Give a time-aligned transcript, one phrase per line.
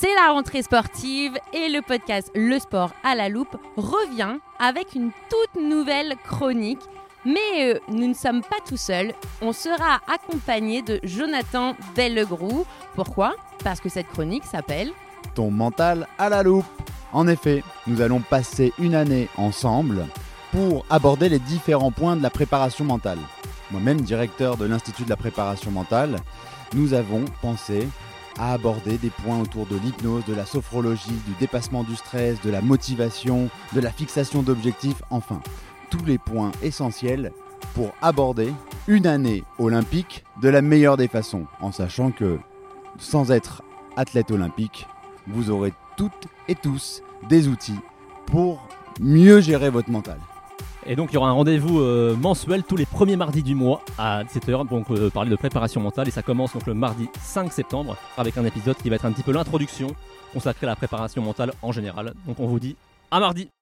[0.00, 5.10] C'est la rentrée sportive et le podcast Le Sport à la loupe revient avec une
[5.28, 6.80] toute nouvelle chronique.
[7.26, 12.64] Mais euh, nous ne sommes pas tout seuls, on sera accompagné de Jonathan Dellegroux.
[12.94, 13.34] Pourquoi?
[13.62, 14.90] Parce que cette chronique s'appelle
[15.34, 16.64] Ton mental à la loupe.
[17.12, 20.06] En effet, nous allons passer une année ensemble
[20.50, 23.18] pour aborder les différents points de la préparation mentale.
[23.70, 26.16] Moi-même, directeur de l'Institut de la préparation mentale,
[26.72, 27.86] nous avons pensé
[28.38, 32.50] à aborder des points autour de l'hypnose, de la sophrologie, du dépassement du stress, de
[32.50, 35.40] la motivation, de la fixation d'objectifs, enfin,
[35.90, 37.32] tous les points essentiels
[37.74, 38.52] pour aborder
[38.88, 42.38] une année olympique de la meilleure des façons, en sachant que
[42.98, 43.62] sans être
[43.96, 44.86] athlète olympique,
[45.26, 47.78] vous aurez toutes et tous des outils
[48.26, 48.66] pour
[49.00, 50.18] mieux gérer votre mental.
[50.86, 53.82] Et donc il y aura un rendez-vous euh, mensuel tous les premiers mardis du mois
[53.98, 56.08] à 17h, donc euh, parler de préparation mentale.
[56.08, 59.12] Et ça commence donc le mardi 5 septembre avec un épisode qui va être un
[59.12, 59.88] petit peu l'introduction
[60.32, 62.14] consacré à la préparation mentale en général.
[62.26, 62.76] Donc on vous dit
[63.10, 63.50] à mardi